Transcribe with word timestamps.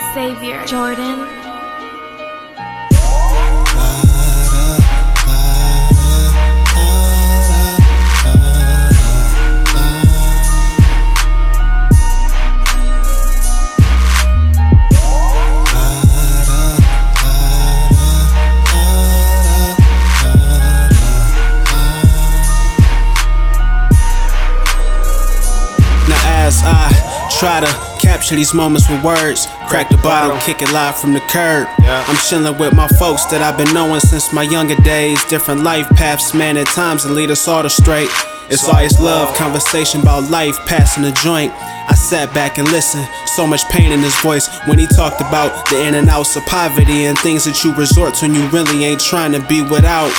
Xavior, 0.00 0.64
Jordan. 0.64 1.18
Now 26.08 26.22
as 26.24 26.62
I 26.64 27.28
try 27.38 27.60
to 27.60 27.91
capture 28.02 28.34
these 28.34 28.52
moments 28.52 28.90
with 28.90 29.02
words, 29.04 29.46
crack 29.68 29.88
the 29.88 29.96
bottle, 29.98 30.36
kick 30.40 30.60
it 30.60 30.72
live 30.72 30.98
from 30.98 31.12
the 31.12 31.20
curb. 31.30 31.68
I'm 31.86 32.16
chilling 32.28 32.58
with 32.58 32.74
my 32.74 32.88
folks 32.98 33.24
that 33.26 33.40
I've 33.40 33.56
been 33.56 33.72
knowing 33.72 34.00
since 34.00 34.32
my 34.32 34.42
younger 34.42 34.74
days. 34.82 35.24
Different 35.26 35.62
life 35.62 35.88
paths, 35.90 36.34
man, 36.34 36.56
at 36.56 36.66
times 36.66 37.04
and 37.04 37.14
lead 37.14 37.30
us 37.30 37.46
all 37.46 37.64
astray. 37.64 38.06
It's 38.50 38.68
always 38.68 38.98
love, 38.98 39.34
conversation 39.36 40.00
about 40.02 40.28
life, 40.30 40.58
passing 40.66 41.04
a 41.04 41.12
joint. 41.12 41.52
I 41.54 41.94
sat 41.94 42.34
back 42.34 42.58
and 42.58 42.66
listened, 42.68 43.06
so 43.24 43.46
much 43.46 43.64
pain 43.70 43.92
in 43.92 44.00
his 44.00 44.18
voice 44.20 44.48
when 44.66 44.78
he 44.78 44.86
talked 44.86 45.20
about 45.20 45.68
the 45.70 45.86
in 45.86 45.94
and 45.94 46.08
outs 46.08 46.36
of 46.36 46.44
poverty 46.46 47.06
and 47.06 47.16
things 47.20 47.44
that 47.44 47.62
you 47.62 47.72
resort 47.74 48.14
to 48.16 48.26
when 48.26 48.34
you 48.34 48.46
really 48.48 48.84
ain't 48.84 49.00
trying 49.00 49.32
to 49.32 49.40
be 49.46 49.62
without. 49.62 50.12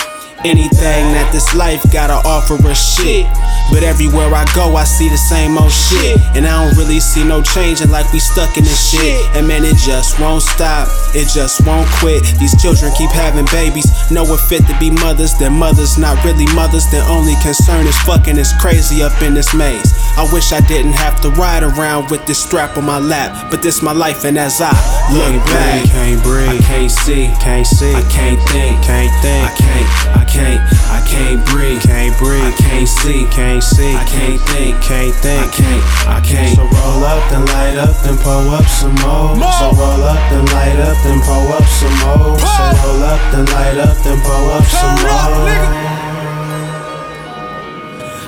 Anything 0.45 1.15
that 1.15 1.31
this 1.31 1.55
life 1.55 1.79
gotta 1.87 2.19
offer 2.27 2.59
us 2.67 2.75
shit. 2.75 3.23
But 3.71 3.81
everywhere 3.81 4.27
I 4.35 4.43
go, 4.53 4.75
I 4.75 4.83
see 4.83 5.07
the 5.07 5.17
same 5.17 5.57
old 5.57 5.71
shit. 5.71 6.19
And 6.35 6.45
I 6.45 6.51
don't 6.59 6.75
really 6.75 6.99
see 6.99 7.23
no 7.23 7.41
changing 7.41 7.89
like 7.89 8.11
we 8.11 8.19
stuck 8.19 8.57
in 8.57 8.63
this 8.65 8.91
shit. 8.91 9.23
And 9.39 9.47
man, 9.47 9.63
it 9.63 9.77
just 9.77 10.19
won't 10.19 10.43
stop, 10.43 10.91
it 11.15 11.31
just 11.31 11.65
won't 11.65 11.87
quit. 12.03 12.23
These 12.43 12.59
children 12.61 12.91
keep 12.97 13.09
having 13.11 13.47
babies, 13.55 13.87
know 14.11 14.23
what 14.27 14.43
fit 14.51 14.67
to 14.67 14.75
be 14.79 14.91
mothers. 14.91 15.31
Their 15.39 15.49
mothers 15.49 15.97
not 15.97 16.19
really 16.25 16.45
mothers, 16.53 16.91
their 16.91 17.07
only 17.07 17.35
concern 17.41 17.87
is 17.87 17.97
fucking 18.03 18.37
is 18.37 18.51
crazy 18.59 19.01
up 19.01 19.15
in 19.23 19.33
this 19.33 19.55
maze. 19.55 19.95
I 20.15 20.29
wish 20.31 20.53
I 20.53 20.61
didn't 20.61 20.93
have 20.93 21.21
to 21.21 21.29
ride 21.29 21.63
around 21.63 22.11
with 22.11 22.25
this 22.27 22.37
strap 22.37 22.77
on 22.77 22.85
my 22.85 22.99
lap. 22.99 23.49
But 23.49 23.63
this 23.63 23.81
my 23.81 23.93
life, 23.93 24.25
and 24.25 24.37
as 24.37 24.61
I 24.61 24.69
look 25.09 25.41
back, 25.49 25.89
can't 25.89 26.21
breathe, 26.21 26.61
I 26.61 26.61
can't 26.61 26.91
see, 26.91 27.33
can't 27.41 27.65
see, 27.65 27.93
I 27.93 28.01
can't 28.13 28.37
think, 28.53 28.77
can't 28.85 29.09
think, 29.25 29.41
I 29.41 29.53
can't, 29.57 29.89
I 30.13 30.23
can't, 30.29 30.61
I 30.93 30.99
can't 31.09 31.41
breathe, 31.49 31.81
can't 31.81 32.15
breathe, 32.21 32.45
I 32.45 32.53
can't 32.61 32.87
see, 32.87 33.25
can't 33.33 33.63
see, 33.63 33.95
I 33.95 34.05
can't 34.05 34.41
think, 34.53 34.77
can't 34.85 35.15
think. 35.17 35.41
I 35.41 35.49
can't, 35.49 35.83
I 36.05 36.19
can't. 36.21 36.55
So 36.57 36.61
roll 36.61 37.03
up, 37.03 37.29
then 37.33 37.45
light 37.49 37.77
up, 37.81 37.97
then 38.05 38.17
pull 38.21 38.53
up 38.53 38.65
some 38.69 38.93
more. 39.01 39.33
So 39.33 39.73
roll 39.73 40.05
up, 40.05 40.21
then 40.29 40.45
light 40.53 40.77
up, 40.77 40.97
then 41.01 41.19
pull 41.25 41.49
up 41.57 41.65
some 41.65 41.97
more. 42.05 42.37
So 42.37 42.63
roll 42.85 43.01
up, 43.01 43.21
then 43.33 43.45
light 43.49 43.77
up, 43.81 43.97
then 44.05 44.21
pull 44.21 44.45
up 44.53 44.65
some 44.69 44.93
more. 45.01 46.12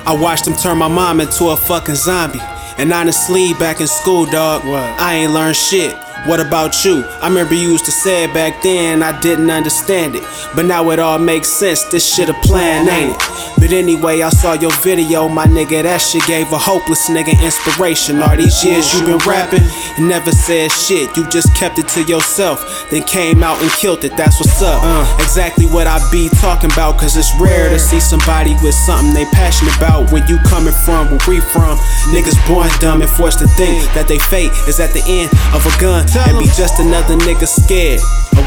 I 0.06 0.14
watched 0.14 0.46
him 0.46 0.54
turn 0.54 0.78
my 0.78 0.86
mom 0.86 1.20
into 1.20 1.46
a 1.48 1.56
fucking 1.56 1.96
zombie. 1.96 2.38
And 2.78 2.92
honestly, 2.92 3.54
back 3.54 3.80
in 3.80 3.88
school, 3.88 4.24
dog, 4.24 4.62
I 4.64 5.14
ain't 5.14 5.32
learned 5.32 5.56
shit. 5.56 5.96
What 6.26 6.40
about 6.40 6.84
you? 6.84 7.04
I 7.20 7.28
remember 7.28 7.54
you 7.54 7.70
used 7.70 7.84
to 7.86 7.90
say 7.90 8.24
it 8.24 8.32
back 8.34 8.62
then, 8.62 9.02
I 9.02 9.18
didn't 9.20 9.50
understand 9.50 10.14
it. 10.14 10.22
But 10.54 10.66
now 10.66 10.90
it 10.90 10.98
all 10.98 11.18
makes 11.18 11.48
sense, 11.48 11.84
this 11.84 12.06
shit 12.14 12.28
a 12.28 12.34
plan, 12.34 12.88
ain't 12.88 13.16
it? 13.16 13.22
But 13.66 13.74
anyway, 13.74 14.22
I 14.22 14.28
saw 14.30 14.52
your 14.52 14.70
video, 14.86 15.28
my 15.28 15.44
nigga, 15.44 15.82
that 15.82 15.98
shit 15.98 16.22
gave 16.22 16.46
a 16.54 16.56
hopeless 16.56 17.10
nigga 17.10 17.34
inspiration. 17.42 18.22
All 18.22 18.36
these 18.36 18.62
years 18.62 18.94
you 18.94 19.02
been 19.02 19.18
rapping, 19.26 19.66
and 19.98 20.06
never 20.06 20.30
said 20.30 20.70
shit, 20.70 21.10
you 21.16 21.26
just 21.26 21.50
kept 21.56 21.80
it 21.82 21.88
to 21.98 22.06
yourself. 22.06 22.62
Then 22.92 23.02
came 23.02 23.42
out 23.42 23.60
and 23.60 23.68
killed 23.74 24.04
it, 24.04 24.16
that's 24.16 24.38
what's 24.38 24.62
up. 24.62 24.78
Uh, 24.86 25.02
exactly 25.18 25.66
what 25.66 25.88
I 25.88 25.98
be 26.14 26.30
talking 26.38 26.70
about, 26.70 26.94
cause 26.96 27.16
it's 27.16 27.34
rare 27.42 27.68
to 27.68 27.78
see 27.80 27.98
somebody 27.98 28.54
with 28.62 28.78
something 28.86 29.12
they 29.12 29.26
passionate 29.34 29.74
about. 29.74 30.14
When 30.14 30.22
you 30.30 30.38
coming 30.46 30.70
from 30.86 31.10
where 31.10 31.26
we 31.26 31.40
from, 31.50 31.74
niggas 32.14 32.38
born 32.46 32.70
dumb 32.78 33.02
and 33.02 33.10
forced 33.10 33.40
to 33.40 33.48
think 33.58 33.82
that 33.98 34.06
they 34.06 34.22
fate 34.30 34.54
is 34.70 34.78
at 34.78 34.94
the 34.94 35.02
end 35.10 35.26
of 35.50 35.66
a 35.66 35.74
gun 35.82 36.06
and 36.06 36.38
be 36.38 36.46
just 36.54 36.78
another 36.78 37.18
nigga 37.18 37.50
scared 37.50 37.98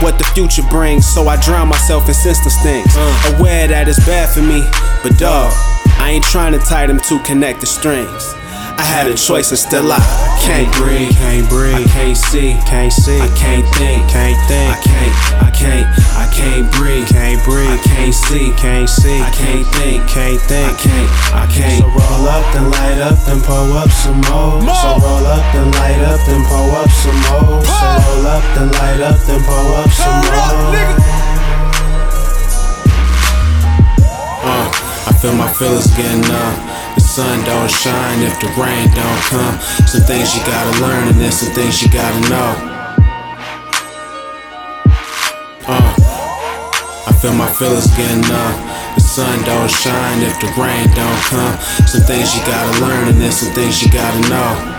what 0.02 0.18
the 0.18 0.26
future 0.36 0.64
brings. 0.70 1.08
So 1.08 1.28
I 1.28 1.38
drown 1.42 1.68
myself 1.68 2.08
in 2.08 2.14
senseless 2.14 2.62
things. 2.64 2.88
Mm. 2.88 3.40
Aware 3.40 3.68
that 3.68 3.88
it's 3.88 4.04
bad 4.06 4.30
for 4.30 4.42
me, 4.42 4.64
but 5.04 5.18
dog, 5.18 5.52
I 6.00 6.12
ain't 6.12 6.26
trying 6.26 6.54
to 6.54 6.60
tie 6.60 6.88
them 6.88 7.00
two 7.00 7.20
connected 7.20 7.68
strings. 7.68 8.36
I 8.80 8.88
had 8.88 9.12
a 9.12 9.16
choice 9.16 9.52
and 9.52 9.60
still 9.60 9.92
I 9.92 10.00
can't 10.40 10.72
breathe, 10.80 11.12
can't 11.12 11.44
breathe, 11.52 11.76
I 11.76 11.84
can't 11.92 12.16
see, 12.16 12.56
can't 12.64 12.94
see, 12.94 13.20
I 13.20 13.28
can't 13.36 13.68
think, 13.76 14.08
can't 14.08 14.40
think, 14.48 14.72
I 14.72 14.80
can't, 14.80 15.14
I 15.44 15.50
can't, 15.52 15.88
I 16.16 16.26
can't 16.31 16.66
breathe, 16.72 17.04
can't 17.12 17.44
breathe, 17.44 17.76
I 17.76 17.80
can't 17.84 18.16
see, 18.16 18.56
can't 18.56 18.88
see, 18.88 19.20
I 19.20 19.36
can't 19.36 19.68
think, 19.76 20.08
can't 20.08 20.40
think. 20.48 20.64
I 20.64 20.76
can't, 20.80 21.10
I 21.36 21.46
can't. 21.52 21.84
So 21.84 21.92
roll 21.92 22.24
up, 22.31 22.48
then 22.56 22.72
light 22.72 23.04
up, 23.04 23.20
then 23.28 23.44
pull 23.44 23.76
up 23.76 23.92
some 23.92 24.24
more. 24.31 24.64
So 24.64 24.90
roll 25.04 25.28
up, 25.28 25.44
then 25.52 25.68
light 25.76 26.00
up, 26.08 26.24
then 26.24 26.40
pull 26.48 26.72
up 26.80 26.90
some 27.04 27.20
more. 27.28 27.49
Up, 28.40 28.56
then 28.56 28.72
light 28.72 29.02
up, 29.04 29.20
then 29.28 29.44
pull 29.44 29.76
up 29.76 29.92
some 29.92 30.16
more. 30.24 30.80
Uh, 34.48 34.68
I 35.08 35.12
feel 35.20 35.36
my 35.36 35.52
feelings 35.60 35.92
getting 35.92 36.24
up. 36.24 36.56
The 36.96 37.02
sun 37.02 37.44
don't 37.44 37.70
shine 37.70 38.24
if 38.24 38.40
the 38.40 38.48
rain 38.56 38.88
don't 38.96 39.22
come. 39.28 39.60
Some 39.84 40.08
things 40.08 40.34
you 40.36 40.42
gotta 40.48 40.80
learn, 40.80 41.10
and 41.10 41.20
there's 41.20 41.36
some 41.36 41.52
things 41.52 41.84
you 41.84 41.90
gotta 41.92 42.30
know. 42.32 42.56
Uh, 45.68 45.92
I 47.08 47.14
feel 47.20 47.34
my 47.34 47.52
feelings 47.60 47.92
getting 47.98 48.24
up. 48.24 48.56
The 48.96 49.02
sun 49.02 49.44
don't 49.44 49.70
shine 49.70 50.24
if 50.24 50.40
the 50.40 50.48
rain 50.56 50.88
don't 50.96 51.22
come. 51.28 51.60
Some 51.92 52.08
things 52.08 52.34
you 52.34 52.42
gotta 52.48 52.80
learn, 52.80 53.10
and 53.10 53.20
there's 53.20 53.36
some 53.36 53.54
things 53.54 53.84
you 53.84 53.92
gotta 53.92 54.30
know. 54.30 54.79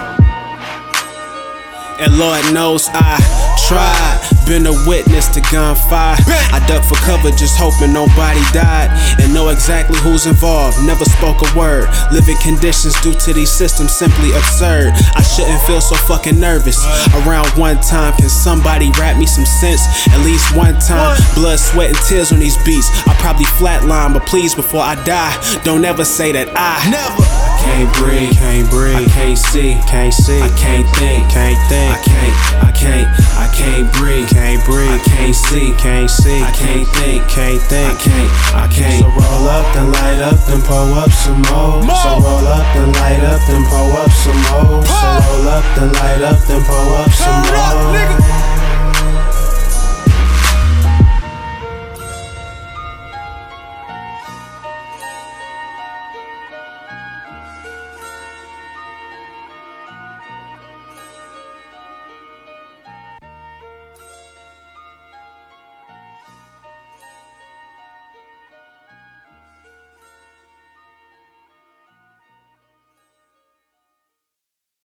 And 2.00 2.16
Lord 2.19 2.41
knows 2.53 2.88
I 2.93 3.21
tried. 3.69 4.19
Been 4.49 4.66
a 4.66 4.75
witness 4.88 5.28
to 5.28 5.41
gunfire. 5.53 6.16
I 6.50 6.65
ducked 6.66 6.87
for 6.87 6.97
cover, 7.06 7.31
just 7.31 7.55
hoping 7.56 7.93
nobody 7.93 8.41
died. 8.50 8.91
And 9.21 9.33
know 9.33 9.50
exactly 9.50 9.99
who's 10.00 10.27
involved. 10.27 10.81
Never 10.83 11.05
spoke 11.05 11.38
a 11.44 11.50
word. 11.56 11.88
Living 12.11 12.37
conditions 12.43 12.99
due 13.00 13.15
to 13.15 13.33
these 13.33 13.53
systems 13.53 13.93
simply 13.93 14.33
absurd. 14.33 14.93
I 15.15 15.22
shouldn't 15.22 15.61
feel 15.69 15.81
so 15.81 15.94
fucking 16.09 16.41
nervous. 16.41 16.83
Around 17.22 17.53
one 17.61 17.78
time, 17.81 18.15
can 18.17 18.28
somebody 18.28 18.91
rap 18.99 19.19
me 19.19 19.27
some 19.27 19.47
sense? 19.47 19.82
At 20.09 20.25
least 20.25 20.56
one 20.56 20.81
time. 20.81 21.21
Blood, 21.34 21.61
sweat, 21.61 21.91
and 21.91 21.99
tears 22.09 22.32
on 22.32 22.41
these 22.41 22.56
beats. 22.65 22.88
I 23.06 23.15
probably 23.21 23.47
flatline, 23.61 24.15
but 24.15 24.27
please, 24.27 24.55
before 24.55 24.82
I 24.82 24.97
die, 25.05 25.37
don't 25.65 25.84
ever 25.84 26.05
say 26.05 26.32
that 26.32 26.49
I 26.56 26.91
never. 26.91 27.50
Can't 27.60 27.93
breathe, 27.97 28.32
Can't 28.32 28.69
breathe, 28.71 28.97
I 28.97 29.04
can't 29.09 29.38
see, 29.38 29.76
can't 29.87 30.12
see, 30.12 30.41
I 30.41 30.48
can't 30.56 30.88
think, 30.97 31.28
can't 31.31 31.59
think, 31.69 31.93
I 31.93 32.00
can't, 32.03 32.34
I 32.65 32.71
can't, 32.72 33.09
I 33.37 33.47
can't 33.53 33.93
breathe, 33.93 34.28
can't 34.28 34.65
breathe, 34.65 34.91
I 34.91 34.98
can't 35.04 35.34
see, 35.34 35.72
can't 35.76 36.10
see, 36.10 36.41
I 36.41 36.50
can't 36.53 36.88
think, 36.97 37.28
can't 37.28 37.60
think. 37.60 37.88
I 37.88 37.97
can't, 38.00 38.31
I 38.54 38.66
can't. 38.72 39.00
So 39.00 39.09
roll 39.09 39.49
up, 39.49 39.76
and 39.76 39.93
light 39.93 40.20
up, 40.20 40.38
then 40.47 40.60
pull 40.62 40.94
up 40.97 41.10
some 41.10 41.43
more. 41.53 41.84
So 41.84 42.10
roll 42.20 42.49
up, 42.49 42.65
and 42.76 42.93
light 42.97 43.20
up, 43.25 43.41
then 43.47 43.65
pull 43.69 43.93
up 43.93 44.10
some 44.10 44.41
more. 44.49 44.82
So 44.84 45.09
roll 45.20 45.49
up, 45.49 45.65
then 45.76 45.93
light 45.93 46.22
up, 46.22 46.38
then 46.49 46.62
pull 46.65 46.94
up 46.97 47.10
some 47.12 48.50